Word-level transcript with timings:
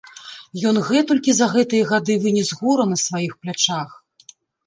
Ён 0.69 0.77
гэтулькі 0.87 1.35
за 1.39 1.47
гэтыя 1.55 1.83
гады 1.91 2.15
вынес 2.25 2.49
гора 2.61 2.83
на 2.93 2.97
сваіх 3.05 3.35
плячах! 3.43 3.89